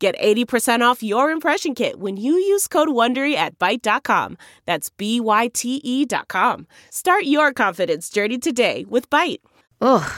[0.00, 4.38] Get 80% off your impression kit when you use code WONDERY at Byte.com.
[4.64, 6.66] That's B-Y-T-E dot com.
[6.88, 9.40] Start your confidence journey today with Byte.
[9.82, 10.10] Ugh.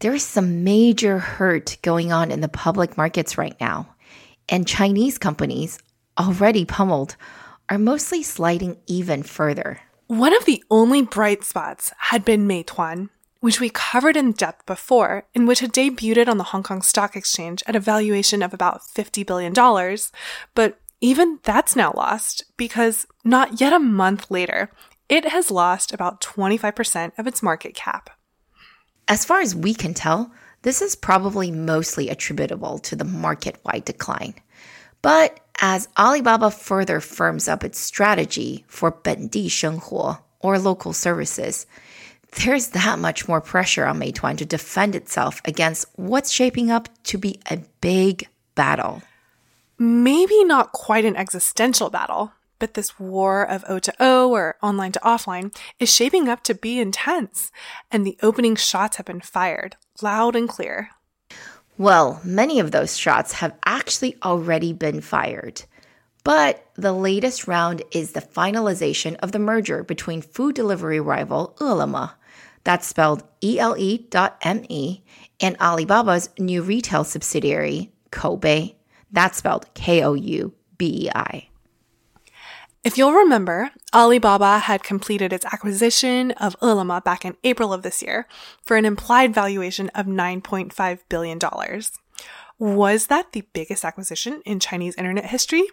[0.00, 3.94] There is some major hurt going on in the public markets right now.
[4.50, 5.78] And Chinese companies,
[6.20, 7.16] already pummeled,
[7.70, 9.80] are mostly sliding even further.
[10.08, 13.08] One of the only bright spots had been Meituan,
[13.42, 17.16] which we covered in depth before, in which had debuted on the Hong Kong Stock
[17.16, 19.52] Exchange at a valuation of about $50 billion,
[20.54, 24.70] but even that's now lost because not yet a month later,
[25.08, 28.10] it has lost about 25% of its market cap.
[29.08, 30.30] As far as we can tell,
[30.62, 34.34] this is probably mostly attributable to the market wide decline.
[35.02, 41.66] But as Alibaba further firms up its strategy for Bendi Shenghuo, or local services,
[42.36, 47.18] there's that much more pressure on Meituan to defend itself against what's shaping up to
[47.18, 49.02] be a big battle.
[49.78, 54.92] Maybe not quite an existential battle, but this war of O to O or online
[54.92, 57.50] to offline is shaping up to be intense,
[57.90, 60.90] and the opening shots have been fired loud and clear.
[61.78, 65.62] Well, many of those shots have actually already been fired.
[66.24, 72.10] But the latest round is the finalization of the merger between food delivery rival Ele.me
[72.64, 75.02] that's spelled E-L-E dot M-E,
[75.40, 78.76] and Alibaba's new retail subsidiary, Koubei.
[79.10, 81.48] That's spelled K-O-U-B-E-I.
[82.84, 88.02] If you'll remember, Alibaba had completed its acquisition of Ele.me back in April of this
[88.02, 88.26] year
[88.64, 91.38] for an implied valuation of $9.5 billion.
[92.58, 95.64] Was that the biggest acquisition in Chinese internet history?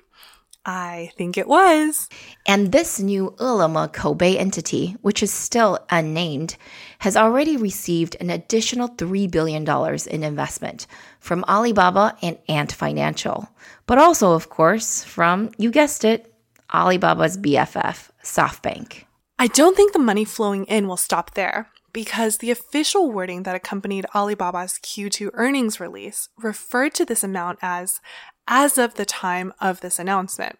[0.65, 2.09] I think it was.
[2.45, 6.57] And this new Ele.me Koubei entity, which is still unnamed,
[6.99, 9.67] has already received an additional $3 billion
[10.07, 10.85] in investment
[11.19, 13.49] from Alibaba and Ant Financial,
[13.87, 16.33] but also, of course, from, you guessed it,
[16.71, 19.05] Alibaba's BFF, SoftBank.
[19.39, 23.55] I don't think the money flowing in will stop there because the official wording that
[23.55, 27.99] accompanied Alibaba's Q2 earnings release referred to this amount as
[28.47, 30.57] as of the time of this announcement.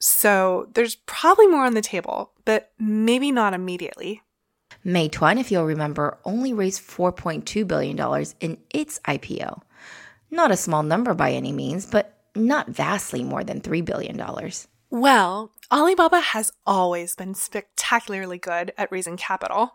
[0.00, 4.22] So there's probably more on the table, but maybe not immediately.
[4.84, 9.60] Meituan, if you'll remember, only raised $4.2 billion in its IPO.
[10.30, 14.16] Not a small number by any means, but not vastly more than $3 billion.
[14.90, 19.74] Well, Alibaba has always been spectacularly good at raising capital.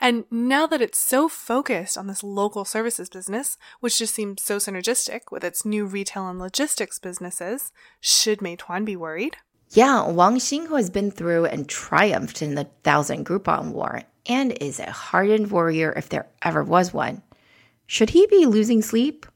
[0.00, 4.58] And now that it's so focused on this local services business, which just seems so
[4.58, 9.36] synergistic with its new retail and logistics businesses, should Meituan be worried?
[9.70, 14.56] Yeah, Wang Xing, who has been through and triumphed in the Thousand Groupon War and
[14.60, 17.22] is a hardened warrior if there ever was one.
[17.86, 19.26] Should he be losing sleep?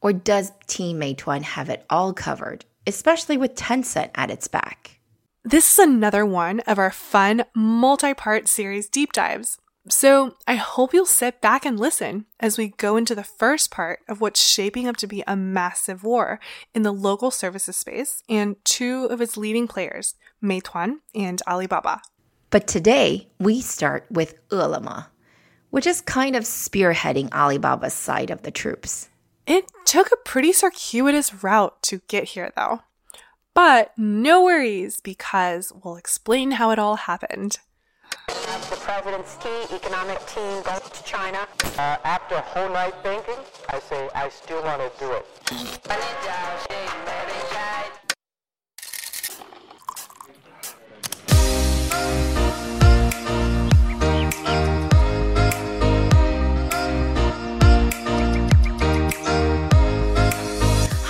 [0.00, 5.00] Or does Team Meituan have it all covered, especially with Tencent at its back?
[5.44, 9.58] This is another one of our fun multi part series deep dives.
[9.88, 14.00] So I hope you'll sit back and listen as we go into the first part
[14.08, 16.40] of what's shaping up to be a massive war
[16.74, 22.02] in the local services space and two of its leading players, Meituan and Alibaba.
[22.50, 25.04] But today we start with Ele.me,
[25.70, 29.08] which is kind of spearheading Alibaba's side of the troops.
[29.46, 32.80] It took a pretty circuitous route to get here, though.
[33.54, 37.58] But no worries, because we'll explain how it all happened.
[38.26, 41.46] The president's key economic team goes to China.
[41.78, 45.26] Uh, after a whole night thinking, I say I still want to do it.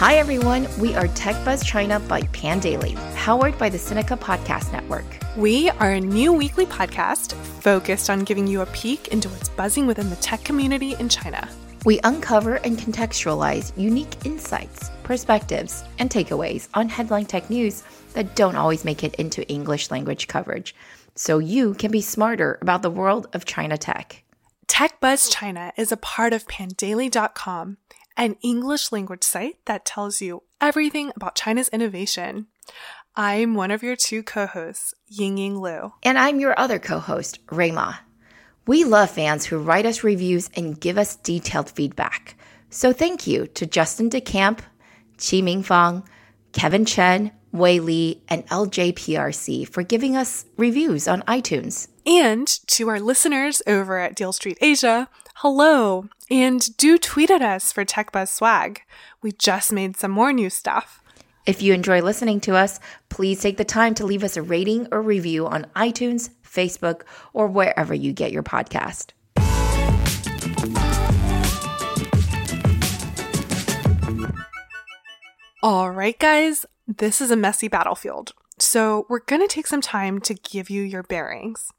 [0.07, 0.69] Hi, everyone.
[0.79, 5.05] We are Tech Buzz China by Pandaily, powered by the Sinica Podcast Network.
[5.37, 9.85] We are a new weekly podcast focused on giving you a peek into what's buzzing
[9.85, 11.49] within the tech community in China.
[11.85, 17.83] We uncover and contextualize unique insights, perspectives, and takeaways on headline tech news
[18.13, 20.73] that don't always make it into English language coverage,
[21.17, 24.23] so you can be smarter about the world of China tech.
[24.69, 27.79] Tech Buzz China is a part of pandaily.com
[28.17, 32.47] an English language site that tells you everything about China's innovation.
[33.15, 35.93] I'm one of your two co hosts, Ying Ying Lu.
[36.03, 37.95] And I'm your other co host, Rui Ma.
[38.67, 42.37] We love fans who write us reviews and give us detailed feedback.
[42.69, 44.59] So thank you to Justin DeCamp,
[45.19, 46.03] Chi Ming Fang,
[46.53, 51.89] Kevin Chen, Wei Li, and LJPRC for giving us reviews on iTunes.
[52.09, 56.09] And to our listeners over at Deal Street Asia, hello.
[56.31, 58.83] And do tweet at us for TechBuzz swag.
[59.23, 61.03] We just made some more new stuff.
[61.47, 64.87] If you enjoy listening to us, please take the time to leave us a rating
[64.93, 69.11] or review on iTunes, Facebook, or wherever you get your podcast.
[75.61, 78.33] All right, guys, this is a messy battlefield.
[78.59, 81.71] So, we're going to take some time to give you your bearings.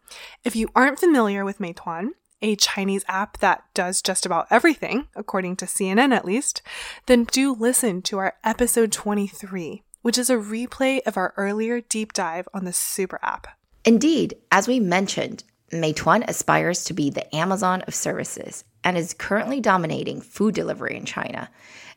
[0.44, 2.10] If you aren't familiar with Meituan,
[2.40, 6.62] a Chinese app that does just about everything, according to CNN at least,
[7.08, 12.14] then do listen to our episode 23, which is a replay of our earlier deep
[12.14, 13.48] dive on the super app.
[13.84, 19.60] Indeed, as we mentioned, Meituan aspires to be the Amazon of services and is currently
[19.60, 21.50] dominating food delivery in China,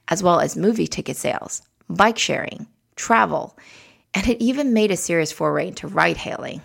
[0.08, 1.60] as well as movie ticket sales,
[1.90, 2.66] bike sharing,
[2.96, 3.58] travel,
[4.14, 6.62] and it even made a serious foray into ride hailing.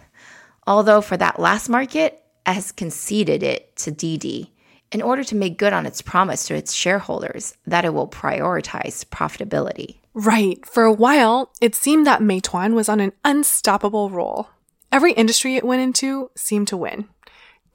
[0.67, 4.51] Although for that last market, it has conceded it to Didi
[4.91, 9.03] in order to make good on its promise to its shareholders that it will prioritize
[9.05, 9.97] profitability.
[10.13, 10.65] Right.
[10.65, 14.49] For a while, it seemed that Meituan was on an unstoppable roll.
[14.91, 17.09] Every industry it went into seemed to win.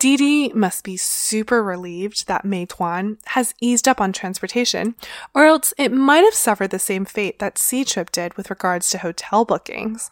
[0.00, 4.94] Didi must be super relieved that Meituan has eased up on transportation,
[5.35, 8.99] or else it might have suffered the same fate that Ctrip did with regards to
[8.99, 10.11] hotel bookings.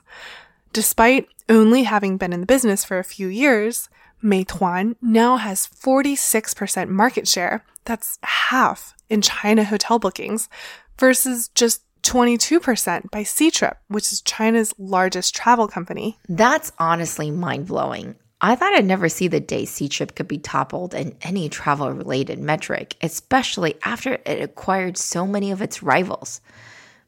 [0.75, 3.88] Despite only having been in the business for a few years,
[4.23, 7.64] Meituan now has 46% market share.
[7.87, 10.50] That's half in China hotel bookings
[10.99, 16.19] versus just 22% by Ctrip, which is China's largest travel company.
[16.29, 18.17] That's honestly mind blowing.
[18.40, 22.38] I thought I'd never see the day Ctrip could be toppled in any travel related
[22.38, 26.40] metric, especially after it acquired so many of its rivals.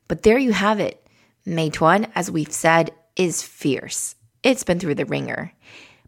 [0.08, 1.06] But there you have it.
[1.46, 4.16] Meituan, as we've said, is fierce.
[4.42, 5.52] It's been through the ringer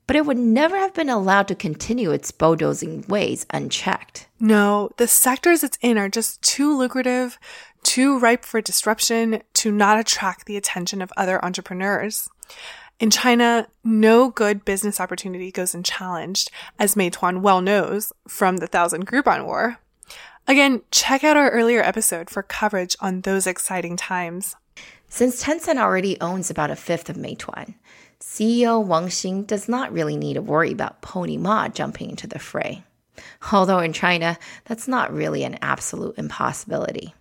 [0.07, 4.27] but it would never have been allowed to continue its bulldozing ways unchecked.
[4.41, 7.39] No, the sectors it's in are just too lucrative,
[7.83, 12.29] too ripe for disruption to not attract the attention of other entrepreneurs.
[13.03, 19.09] In China, no good business opportunity goes unchallenged, as Meituan well knows from the Thousand
[19.09, 19.79] Groupon War.
[20.47, 24.55] Again, check out our earlier episode for coverage on those exciting times.
[25.09, 27.75] Since Tencent already owns about a fifth of Meituan,
[28.21, 32.39] CEO Wang Xing does not really need to worry about Pony Ma jumping into the
[32.39, 32.85] fray.
[33.51, 37.17] Although in China, that's not really an absolute impossibility.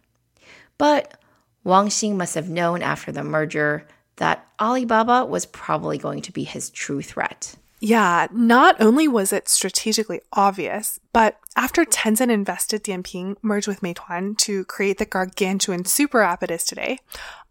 [0.78, 1.20] But
[1.64, 3.88] Wang Xing must have known after the merger
[4.22, 7.56] that Alibaba was probably going to be his true threat.
[7.80, 14.38] Yeah, not only was it strategically obvious, but after Tencent invested Dianping merged with Meituan
[14.38, 17.00] to create the gargantuan super app it is today,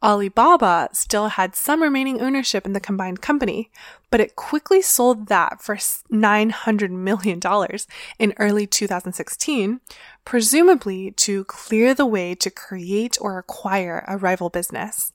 [0.01, 3.73] Alibaba still had some remaining ownership in the combined company,
[4.09, 7.41] but it quickly sold that for $900 million
[8.21, 9.81] in early 2016,
[10.25, 15.13] presumably to clear the way to create or acquire a rival business.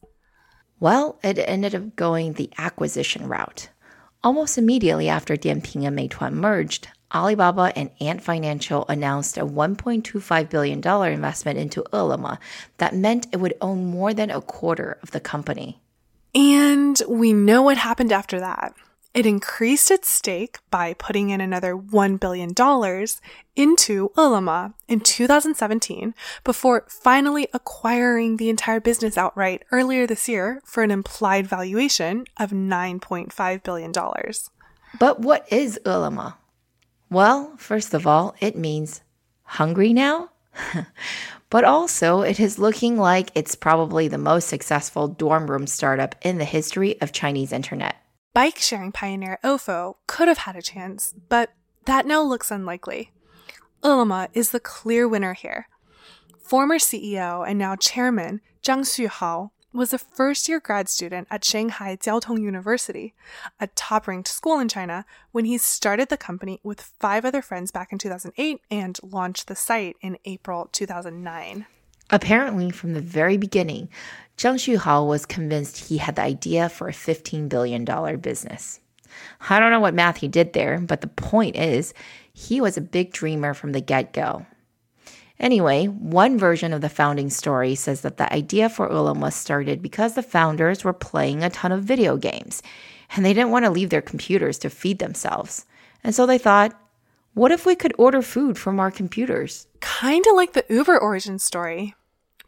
[0.79, 3.69] Well, it ended up going the acquisition route.
[4.23, 10.77] Almost immediately after Dianping and Meituan merged, Alibaba and Ant Financial announced a $1.25 billion
[11.13, 12.37] investment into Ele.me
[12.77, 15.79] that meant it would own more than a quarter of the company.
[16.33, 18.73] And we know what happened after that.
[19.15, 22.53] It increased its stake by putting in another $1 billion
[23.55, 30.83] into Ele.me in 2017 before finally acquiring the entire business outright earlier this year for
[30.83, 33.93] an implied valuation of $9.5 billion.
[34.99, 36.33] But what is Ele.me?
[37.09, 38.99] Well, first of all, it means
[39.43, 40.31] hungry now.
[41.49, 46.37] but also, it is looking like it's probably the most successful dorm room startup in
[46.37, 47.95] the history of Chinese internet
[48.35, 51.53] bike sharing pioneer Ofo could have had a chance, but
[51.85, 53.11] that now looks unlikely.
[53.81, 55.69] Ele.me is the clear winner here.
[56.37, 61.95] Former CEO and now chairman Zhang Xuhao was a first year grad student at Shanghai
[61.95, 63.13] Jiaotong University,
[63.57, 67.71] a top ranked school in China, when he started the company with five other friends
[67.71, 71.67] back in 2008 and launched the site in April 2009.
[72.09, 73.89] Apparently, from the very beginning,
[74.37, 77.85] Zhang Xuhao was convinced he had the idea for a $15 billion
[78.19, 78.79] business.
[79.49, 81.93] I don't know what math he did there, but the point is,
[82.33, 84.45] he was a big dreamer from the get go.
[85.39, 89.81] Anyway, one version of the founding story says that the idea for Ele.me was started
[89.81, 92.61] because the founders were playing a ton of video games
[93.15, 95.65] and they didn't want to leave their computers to feed themselves.
[96.03, 96.79] And so they thought,
[97.35, 99.67] what if we could order food from our computers?
[99.81, 101.93] Kind of like the Uber origin story.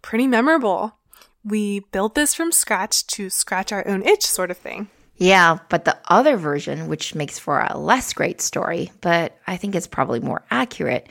[0.01, 0.95] Pretty memorable.
[1.43, 4.87] We built this from scratch to scratch our own itch, sort of thing.
[5.17, 9.75] Yeah, but the other version, which makes for a less great story, but I think
[9.75, 11.09] it's probably more accurate,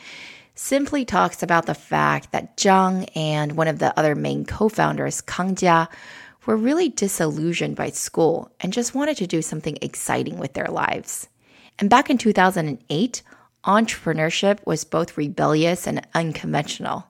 [0.54, 5.21] simply talks about the fact that Zhang and one of the other main co founders,
[5.21, 5.88] Kang Jia,
[6.47, 11.28] were really disillusioned by school and just wanted to do something exciting with their lives.
[11.78, 13.23] And back in 2008,
[13.66, 17.08] entrepreneurship was both rebellious and unconventional,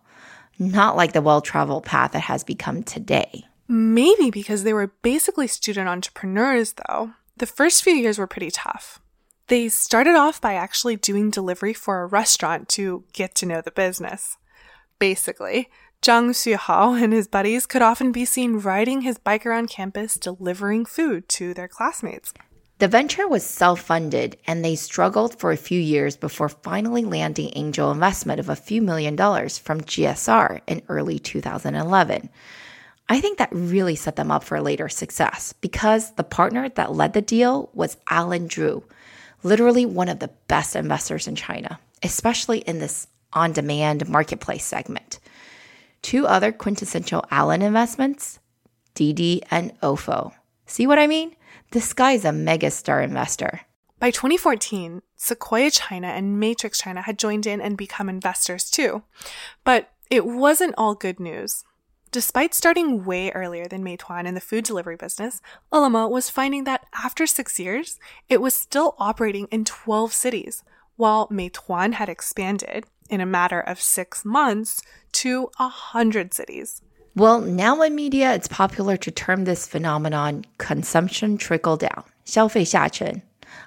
[0.58, 3.44] not like the well traveled path it has become today.
[3.68, 7.12] Maybe because they were basically student entrepreneurs, though.
[7.36, 9.00] The first few years were pretty tough.
[9.48, 13.70] They started off by actually doing delivery for a restaurant to get to know the
[13.70, 14.36] business.
[14.98, 15.68] Basically,
[16.02, 20.84] Zhang Xuhao and his buddies could often be seen riding his bike around campus delivering
[20.84, 22.32] food to their classmates.
[22.78, 27.50] The venture was self funded and they struggled for a few years before finally landing
[27.56, 32.28] angel investment of a few million dollars from GSR in early 2011.
[33.09, 37.14] I think that really set them up for later success because the partner that led
[37.14, 38.83] the deal was Allen Zhu,
[39.42, 45.18] literally one of the best investors in China, especially in this on demand marketplace segment.
[46.02, 48.38] Two other quintessential Allen investments,
[48.95, 50.33] Didi and OFO.
[50.66, 51.36] See what I mean?
[51.70, 53.62] This guy is a megastar investor.
[53.98, 59.02] By 2014, Sequoia China and Matrix China had joined in and become investors too.
[59.64, 61.64] But it wasn't all good news.
[62.12, 65.40] Despite starting way earlier than Meituan in the food delivery business,
[65.72, 67.98] Ele.me was finding that after six years,
[68.28, 70.62] it was still operating in 12 cities,
[70.96, 74.82] while Meituan had expanded in a matter of six months
[75.12, 76.82] to 100 cities.
[77.16, 83.23] Well, now in media, it's popular to term this phenomenon consumption trickle down, 消费下沉,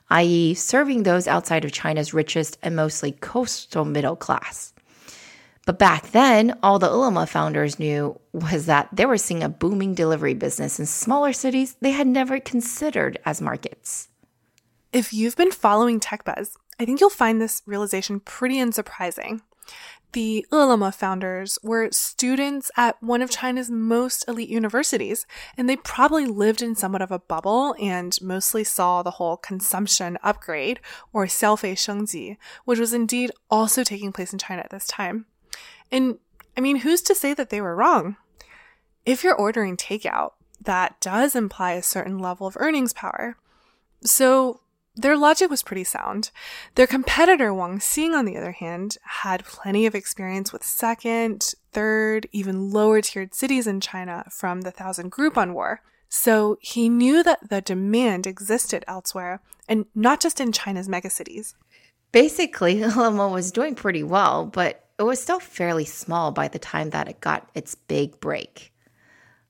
[0.10, 4.72] i.e., serving those outside of China's richest and mostly coastal middle class.
[5.65, 9.96] But back then, all the Ele.me founders knew was that they were seeing a booming
[9.96, 14.10] delivery business in smaller cities they had never considered as markets.
[14.94, 19.41] If you've been following TechBuzz, I think you'll find this realization pretty unsurprising
[20.13, 25.25] the Ele.me founders were students at one of China's most elite universities,
[25.58, 30.18] and they probably lived in somewhat of a bubble and mostly saw the whole consumption
[30.24, 30.80] upgrade,
[31.13, 35.25] or 消费升级, which was indeed also taking place in China at this time.
[35.92, 36.18] And
[36.58, 38.18] I mean, who's to say that they were wrong?
[39.06, 43.38] If you're ordering takeout, that does imply a certain level of earnings power.
[44.04, 44.62] So
[45.01, 46.32] their logic was pretty sound.
[46.75, 52.27] Their competitor, Wang Xing, on the other hand, had plenty of experience with second, third,
[52.32, 55.82] even lower tiered cities in China from the Thousand Groupon War.
[56.10, 61.53] So he knew that the demand existed elsewhere and not just in China's megacities.
[62.12, 66.89] Basically, Ele.me was doing pretty well, but it was still fairly small by the time
[66.89, 68.74] that it got its big break.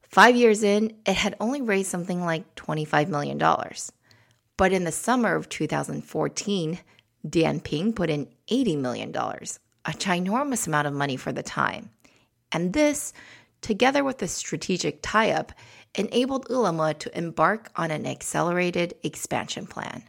[0.01, 3.39] Five years in, it had only raised something like $25 million.
[4.59, 6.79] But in the summer of 2014,
[7.25, 11.91] Dianping put in $80 million, a ginormous amount of money for the time.
[12.51, 13.13] And this,
[13.61, 15.53] together with the strategic tie up,
[15.95, 20.03] enabled Ele.me to embark on an accelerated expansion plan.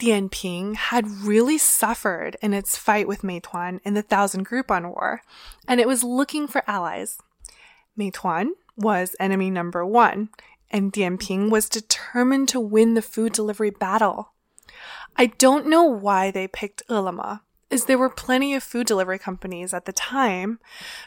[0.00, 5.22] Dianping had really suffered in its fight with Meituan in the Thousand Groupon War,
[5.68, 7.18] and it was looking for allies.
[7.96, 10.30] Meituan was enemy number one,
[10.72, 14.32] and Dianping was determined to win the food delivery battle.
[15.16, 19.74] I don't know why they picked Ele.me, as there were plenty of food delivery companies
[19.74, 20.58] at the time,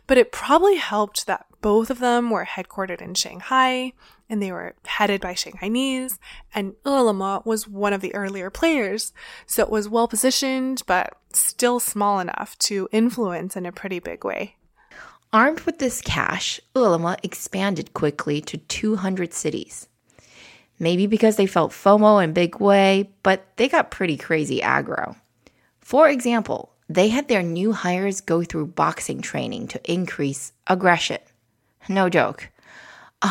[0.08, 3.94] but it probably helped that both of them were headquartered in Shanghai
[4.30, 6.18] and they were headed by Shanghainese,
[6.54, 9.14] and Ele.me was one of the earlier players,
[9.46, 14.24] so it was well positioned but still small enough to influence in a pretty big
[14.24, 14.56] way.
[15.36, 19.90] Armed with this cash, Ele.me expanded quickly to 200 cities.
[20.80, 25.18] Maybe because they felt FOMO in big way, but they got pretty crazy aggro.
[25.82, 31.20] For example, they had their new hires go through boxing training to increase aggression.
[31.90, 32.50] No joke.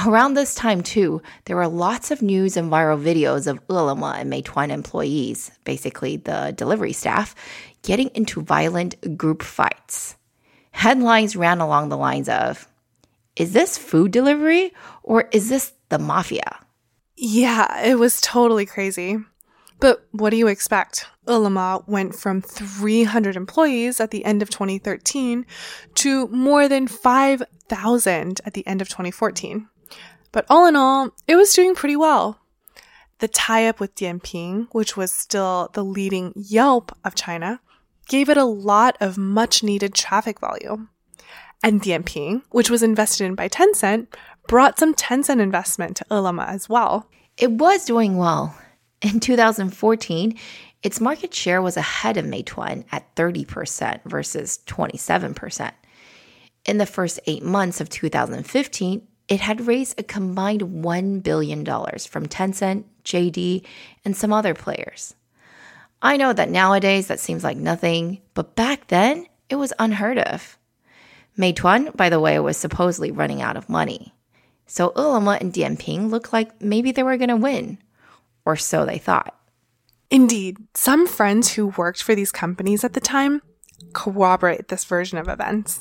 [0.05, 4.31] Around this time, too, there were lots of news and viral videos of Ele.me and
[4.31, 7.35] Meituan employees, basically the delivery staff,
[7.81, 10.17] getting into violent group fights.
[10.75, 12.69] Headlines ran along the lines of
[13.37, 16.59] Is this food delivery or is this the mafia?
[17.17, 19.19] Yeah, it was totally crazy.
[19.79, 21.07] But what do you expect?
[21.29, 25.47] Ele.me went from 300 employees at the end of 2013
[25.95, 29.69] to more than 5,000 at the end of 2014.
[30.33, 32.41] But all in all, it was doing pretty well.
[33.21, 37.61] The tie up with Dianping, which was still the leading Yelp of China,
[38.07, 40.91] gave it a lot of much needed traffic volume.
[41.63, 44.09] And Dianping, which was invested in by Tencent,
[44.47, 47.09] brought some Tencent investment to Ele.me as well.
[47.39, 48.57] It was doing well.
[49.01, 50.39] In 2014,
[50.83, 55.73] its market share was ahead of Meituan at 30% versus 27%.
[56.67, 62.27] In the first eight months of 2015, it had raised a combined $1 billion from
[62.27, 63.65] Tencent, JD,
[64.05, 65.15] and some other players.
[66.05, 70.59] I know that nowadays that seems like nothing, but back then it was unheard of.
[71.39, 74.15] Meituan, by the way, was supposedly running out of money.
[74.67, 77.79] So Ele.me and Dianping looked like maybe they were going to win,
[78.45, 79.35] or so they thought.
[80.11, 83.41] Indeed, some friends who worked for these companies at the time
[83.95, 85.81] corroborate this version of events.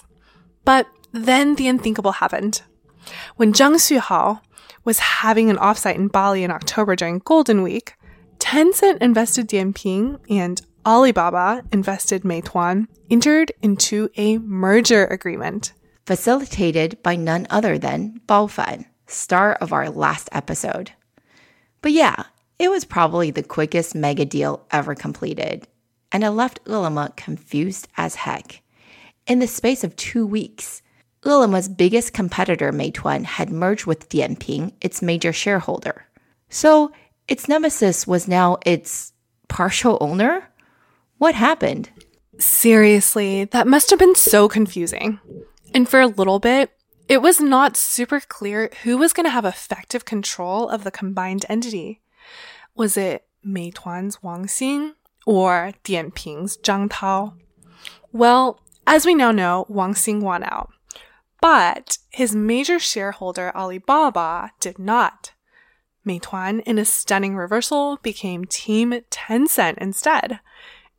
[0.63, 2.61] But then the unthinkable happened.
[3.35, 4.39] When Zhang Xuhao
[4.85, 7.95] was having an offsite in Bali in October during Golden Week,
[8.43, 15.71] Tencent invested Dianping and Alibaba invested Meituan, entered into a merger agreement.
[16.05, 20.91] Facilitated by none other than Bao Fan, star of our last episode.
[21.81, 22.25] But yeah,
[22.59, 25.65] it was probably the quickest mega deal ever completed,
[26.11, 28.61] and it left Ele.me confused as heck.
[29.25, 30.81] In the space of two weeks,
[31.25, 36.07] Ele.me's biggest competitor, Meituan, had merged with Dianping, its major shareholder.
[36.49, 36.91] So
[37.27, 39.13] its nemesis was now its
[39.47, 40.49] partial owner?
[41.17, 41.89] What happened?
[42.39, 45.19] Seriously, that must have been so confusing.
[45.73, 46.71] And for a little bit,
[47.07, 51.45] it was not super clear who was going to have effective control of the combined
[51.49, 52.01] entity.
[52.75, 54.93] Was it Meituan's Wang Xing
[55.25, 57.35] or Dianping's Zhang Tao?
[58.11, 60.69] Well, as we now know, Wang Xing won out.
[61.41, 65.32] But his major shareholder Alibaba did not.
[66.05, 70.39] Meituan, in a stunning reversal, became Team Tencent instead.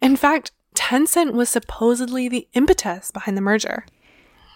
[0.00, 3.86] In fact, Tencent was supposedly the impetus behind the merger.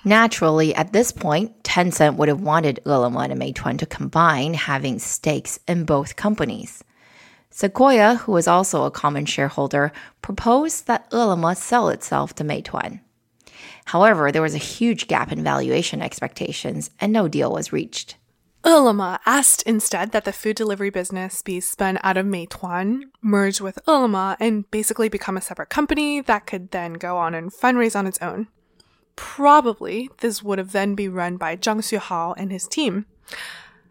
[0.05, 5.59] Naturally, at this point, Tencent would have wanted Ele.me and Meituan to combine, having stakes
[5.67, 6.83] in both companies.
[7.51, 9.91] Sequoia, who was also a common shareholder,
[10.23, 13.01] proposed that Ele.me sell itself to Meituan.
[13.87, 18.17] However, there was a huge gap in valuation expectations and no deal was reached.
[18.65, 23.61] Oh, Ele.me asked instead that the food delivery business be spun out of Meituan, merge
[23.61, 27.53] with oh, Ele.me, and basically become a separate company that could then go on and
[27.53, 28.49] fundraise on its own.
[29.17, 33.07] Probably this would have then be run by Zhang Xuhao and his team.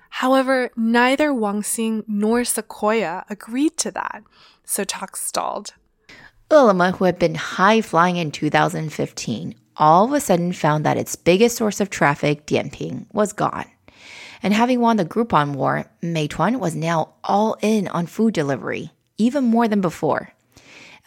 [0.09, 4.23] However, neither Wang Xing nor Sequoia agreed to that,
[4.63, 5.73] so talks stalled.
[6.51, 10.97] Oh, Ele.me, who had been high flying in 2015, all of a sudden found that
[10.97, 13.65] its biggest source of traffic, Dianping, was gone.
[14.43, 19.43] And having won the Groupon war, Meituan was now all in on food delivery, even
[19.43, 20.33] more than before.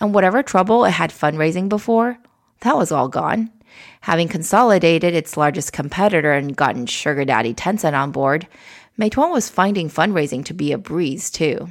[0.00, 2.18] And whatever trouble it had fundraising before,
[2.60, 3.50] that was all gone.
[4.02, 8.48] Having consolidated its largest competitor and gotten sugar daddy Tencent on board,
[8.98, 11.68] Meituan was finding fundraising to be a breeze too.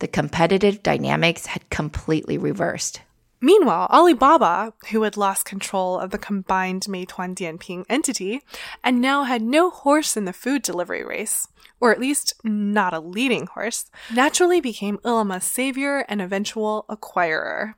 [0.00, 3.00] The competitive dynamics had completely reversed.
[3.40, 8.42] Meanwhile, Alibaba, who had lost control of the combined Meituan Dianping entity
[8.82, 11.46] and now had no horse in the food delivery race,
[11.80, 17.74] or at least not a leading horse, naturally became Ele.me's savior and eventual acquirer.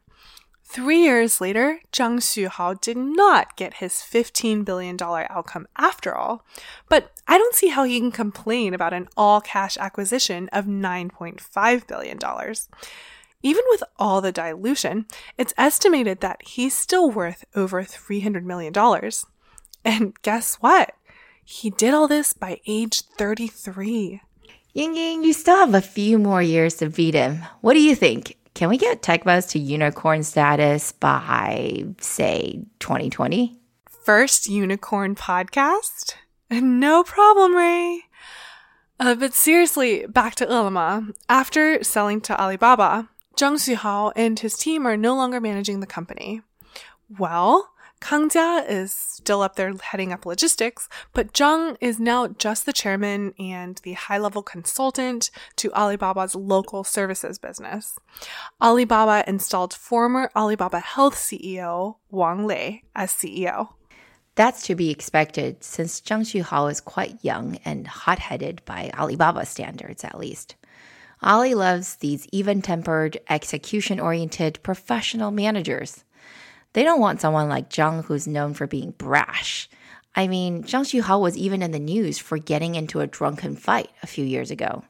[0.64, 6.46] Three years later, Zhang Xuhao did not get his $15 billion outcome after all,
[6.88, 11.86] but I don't see how he can complain about an all cash acquisition of $9.5
[11.88, 12.18] billion.
[13.42, 15.06] Even with all the dilution,
[15.38, 18.72] it's estimated that he's still worth over $300 million.
[19.84, 20.92] And guess what?
[21.44, 24.20] He did all this by age 33.
[24.72, 27.42] Ying Ying, you still have a few more years to beat him.
[27.60, 28.36] What do you think?
[28.54, 33.58] Can we get TechBuzz to unicorn status by, say, 2020?
[33.88, 36.14] First unicorn podcast?
[36.50, 38.02] No problem, Ray.
[38.98, 41.14] Uh, but seriously, back to Ele.me.
[41.28, 46.42] After selling to Alibaba, Zhang Xuhao and his team are no longer managing the company.
[47.18, 52.64] Well, Kang Jia is still up there heading up logistics, but Zhang is now just
[52.64, 57.98] the chairman and the high level consultant to Alibaba's local services business.
[58.60, 63.68] Alibaba installed former Alibaba Health CEO Wang Lei as CEO.
[64.34, 69.44] That's to be expected since Zhang Xuhao is quite young and hot headed by Alibaba
[69.44, 70.56] standards, at least.
[71.22, 76.04] Ali loves these even tempered, execution oriented professional managers.
[76.72, 79.68] They don't want someone like Zhang who's known for being brash.
[80.14, 83.90] I mean, Zhang Xuhao was even in the news for getting into a drunken fight
[84.02, 84.84] a few years ago.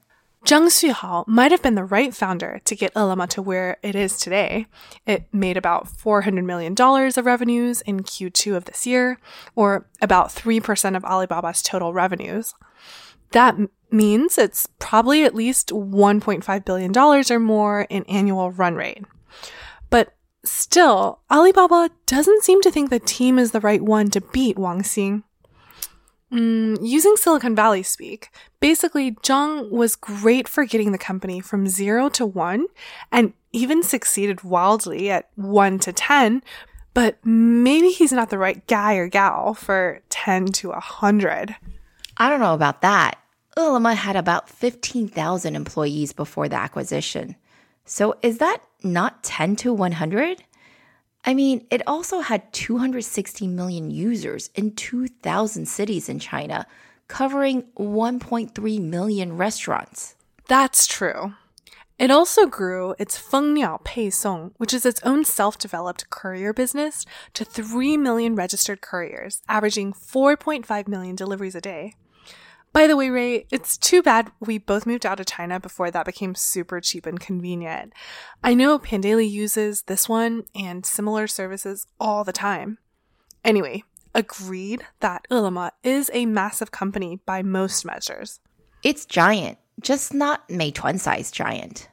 [0.46, 4.16] Zhang Xuhao might have been the right founder to get Ele.me to where it is
[4.18, 4.66] today.
[5.06, 9.18] It made about $400 million of revenues in Q2 of this year,
[9.54, 12.54] or about 3% of Alibaba's total revenues.
[13.32, 13.56] That
[13.92, 19.04] means it's probably at least $1.5 billion or more in annual run rate.
[19.88, 24.58] But still, Alibaba doesn't seem to think the team is the right one to beat
[24.58, 25.22] Wang Xing.
[26.32, 28.28] Mm, using Silicon Valley speak,
[28.60, 32.66] basically, Zhang was great for getting the company from zero to one
[33.10, 36.42] and even succeeded wildly at one to 10,
[36.94, 41.56] but maybe he's not the right guy or gal for 10 to 100.
[42.16, 43.19] I don't know about that.
[43.60, 47.36] Ele.me had about 15,000 employees before the acquisition.
[47.84, 50.42] So is that not 10 to 100?
[51.24, 56.66] I mean, it also had 260 million users in 2,000 cities in China,
[57.08, 60.14] covering 1.3 million restaurants.
[60.48, 61.34] That's true.
[61.98, 67.98] It also grew its Fengniao Peisong, which is its own self-developed courier business, to 3
[67.98, 71.92] million registered couriers, averaging 4.5 million deliveries a day.
[72.72, 76.06] By the way, Ray, it's too bad we both moved out of China before that
[76.06, 77.92] became super cheap and convenient.
[78.44, 82.78] I know Pandaily uses this one and similar services all the time.
[83.44, 83.82] Anyway,
[84.14, 88.38] agreed that Ele.me is a massive company by most measures.
[88.84, 91.88] It's giant, just not Meituan sized giant.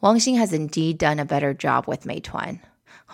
[0.00, 2.60] Wang Xing has indeed done a better job with Meituan.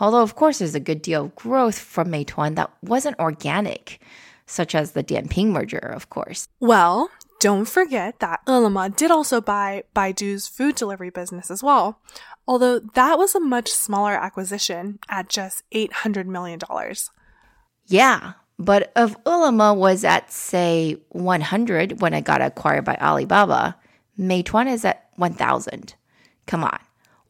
[0.01, 4.01] Although, of course, there's a good deal of growth from Meituan that wasn't organic
[4.51, 6.49] such as the Dianping merger, of course.
[6.59, 12.01] Well, don't forget that Ele.me did also buy Baidu's food delivery business as well,
[12.47, 16.59] although that was a much smaller acquisition at just $800 million.
[17.87, 23.77] Yeah, but if Ele.me was at, say, 100 when it got acquired by Alibaba,
[24.19, 25.95] Meituan is at 1,000.
[26.47, 26.79] Come on.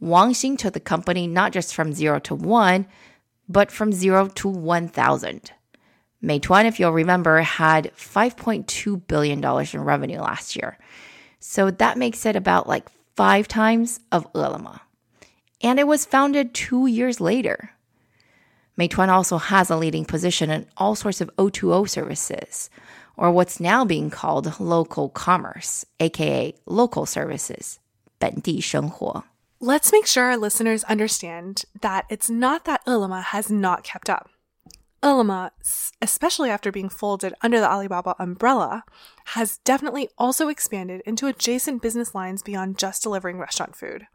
[0.00, 2.87] Wang Xing took the company not just from zero to one,
[3.48, 5.52] but from zero to 1,000.
[6.22, 10.78] Meituan, if you'll remember, had $5.2 billion in revenue last year.
[11.38, 14.78] So that makes it about like five times of Ele.me.
[15.62, 17.70] And it was founded two years later.
[18.78, 22.70] Meituan also has a leading position in all sorts of O2O services,
[23.16, 27.78] or what's now being called local commerce, aka local services,
[28.18, 29.24] 本地生活.
[29.61, 34.30] Let's make sure our listeners understand that it's not that Ele.me has not kept up.
[35.02, 35.48] Ele.me,
[36.02, 38.84] especially after being folded under the Alibaba umbrella,
[39.26, 44.06] has definitely also expanded into adjacent business lines beyond just delivering restaurant food.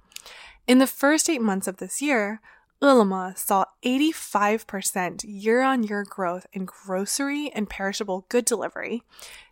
[0.67, 2.39] In the first eight months of this year,
[2.81, 9.01] Ele.me saw 85% year on year growth in grocery and perishable good delivery,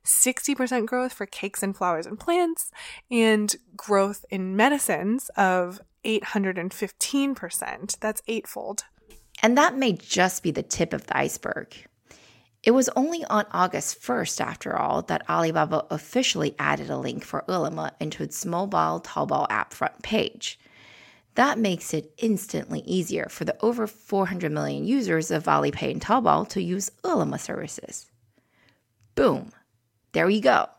[0.05, 2.69] 60% growth for cakes and flowers and plants,
[3.09, 7.99] and growth in medicines of 815%.
[7.99, 8.83] That's eightfold.
[9.43, 11.75] And that may just be the tip of the iceberg.
[12.63, 17.43] It was only on August 1st, after all, that Alibaba officially added a link for
[17.49, 20.57] Ele.me into its mobile Taobao app front page.
[21.35, 26.47] That makes it instantly easier for the over 400 million users of Alipay and Taobao
[26.49, 28.05] to use Ele.me services.
[29.15, 29.51] Boom.
[30.13, 30.69] There you go.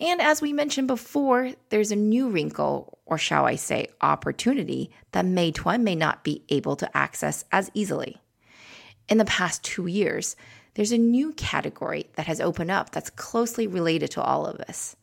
[0.00, 5.26] And as we mentioned before, there's a new wrinkle, or shall I say, opportunity, that
[5.26, 8.16] Meituan may not be able to access as easily.
[9.10, 10.36] In the past two years,
[10.74, 14.96] there's a new category that has opened up that's closely related to all of us.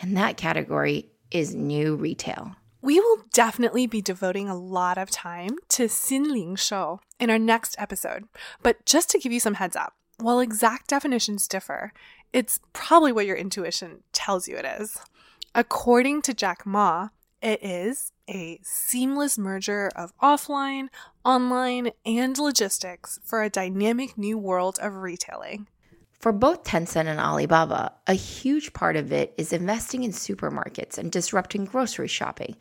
[0.00, 2.54] And that category is new retail.
[2.82, 7.74] We will definitely be devoting a lot of time to Xinling Shou in our next
[7.78, 8.24] episode.
[8.62, 11.92] But just to give you some heads up, while exact definitions differ,
[12.32, 14.98] it's probably what your intuition tells you it is.
[15.54, 17.08] According to Jack Ma,
[17.42, 20.88] it is a seamless merger of offline,
[21.24, 25.66] online, and logistics for a dynamic new world of retailing.
[26.18, 31.12] For both Tencent and Alibaba, a huge part of it is investing in supermarkets and
[31.12, 32.56] disrupting grocery shopping,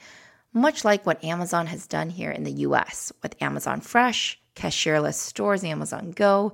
[0.53, 5.63] much like what Amazon has done here in the US with Amazon Fresh, cashierless stores
[5.63, 6.51] Amazon Go,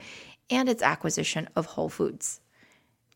[0.49, 2.40] and its acquisition of Whole Foods.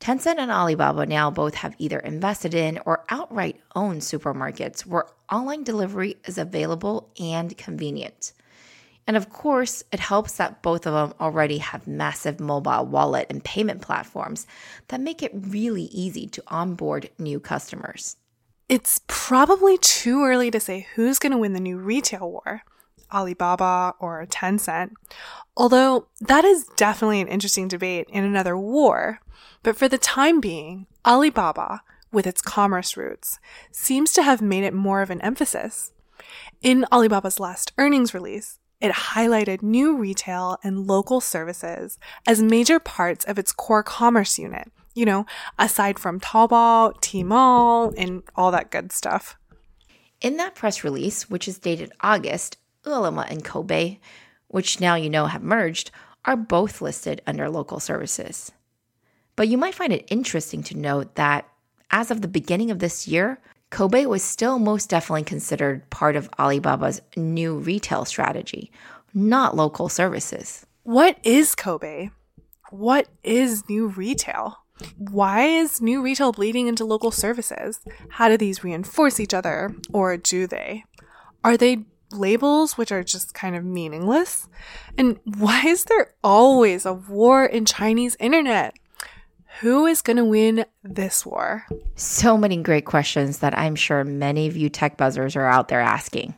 [0.06, 5.64] Tencent and Alibaba now both have either invested in or outright own supermarkets where online
[5.64, 8.32] delivery is available and convenient.
[9.08, 13.44] And of course, it helps that both of them already have massive mobile wallet and
[13.44, 14.46] payment platforms
[14.90, 18.16] that make it really easy to onboard new customers.
[18.70, 22.62] It's probably too early to say who's going to win the new retail war,
[23.14, 24.92] Alibaba or Tencent,
[25.56, 29.20] although that is definitely an interesting debate in another war.
[29.64, 33.40] But for the time being, Alibaba, with its commerce roots,
[33.72, 35.92] seems to have made it more of an emphasis.
[36.62, 43.26] In Alibaba's last earnings release, it highlighted new retail and local services as major parts
[43.26, 45.26] of its core commerce unit, you know,
[45.58, 49.38] aside from Taobao, Tmall, and all that good stuff.
[50.22, 54.00] In that press release, which is dated August, Ele.me and Koubei,
[54.48, 55.92] which now you know have merged,
[56.26, 58.52] are both listed under local services.
[59.36, 61.48] But you might find it interesting to note that
[61.92, 63.40] as of the beginning of this year,
[63.72, 68.72] Koubei was still most definitely considered part of Alibaba's new retail strategy,
[69.14, 70.66] not local services.
[70.84, 72.12] What is Koubei?
[72.70, 74.60] What is new retail?
[74.98, 77.80] Why is new retail bleeding into local services?
[78.10, 80.84] How do these reinforce each other, or do they?
[81.44, 84.48] Are they labels which are just kind of meaningless?
[84.98, 88.76] And why is there always a war in Chinese internet?
[89.62, 91.66] Who is going to win this war?
[91.96, 95.80] So many great questions that I'm sure many of you tech buzzers are out there
[95.80, 96.36] asking.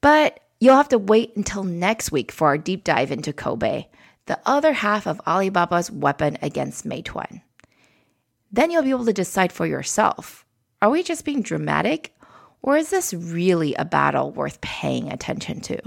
[0.00, 3.86] But you'll have to wait until next week for our deep dive into Koubei,
[4.26, 7.42] the other half of Alibaba's weapon against Meituan.
[8.52, 10.44] Then you'll be able to decide for yourself
[10.82, 12.14] are we just being dramatic,
[12.64, 15.78] or is this really a battle worth paying attention to?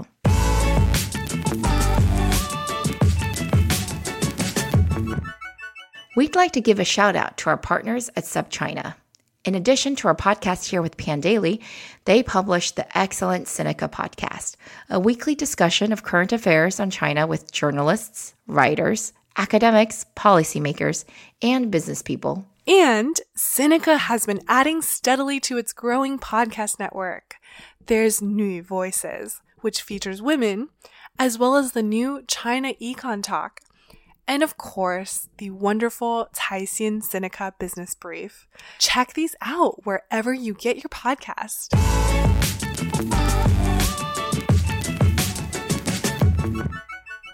[6.16, 8.94] We'd like to give a shout out to our partners at SupChina.
[9.44, 11.60] In addition to our podcast here with Pandaily,
[12.04, 14.54] they publish the excellent Sinica podcast,
[14.88, 21.04] a weekly discussion of current affairs on China with journalists, writers, academics, policymakers,
[21.42, 22.46] and business people.
[22.68, 27.36] And Sinica has been adding steadily to its growing podcast network.
[27.86, 30.68] There's New Voices, which features women,
[31.18, 33.60] as well as the new China Econ Talk,
[34.26, 38.46] and of course, the wonderful Caixin Sinica Business Brief.
[38.78, 41.72] Check these out wherever you get your podcast.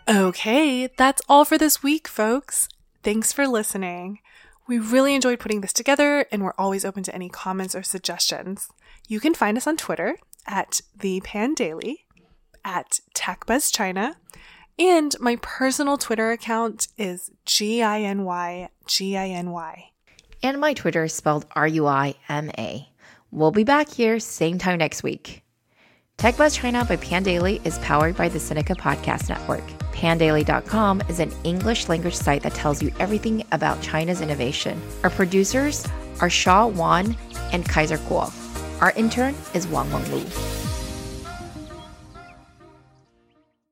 [0.08, 2.68] Okay, that's all for this week, folks.
[3.02, 4.20] Thanks for listening.
[4.66, 8.68] We really enjoyed putting this together, and we're always open to any comments or suggestions.
[9.06, 12.06] You can find us on Twitter at the Pan Daily,
[12.64, 14.14] at TechBuzzChina,
[14.78, 19.90] and my personal Twitter account is G I N Y G I N Y.
[20.42, 22.88] And my Twitter is spelled R U I M A.
[23.30, 25.43] We'll be back here same time next week.
[26.18, 29.64] TechBuzz China by Pandaily is powered by the Sinica Podcast Network.
[29.92, 34.80] Pandaily.com is an English language site that tells you everything about China's innovation.
[35.02, 35.86] Our producers
[36.20, 37.16] are Shaw Wan
[37.52, 38.32] and Kaiser Kuo.
[38.80, 40.24] Our intern is Wang Wang Lu.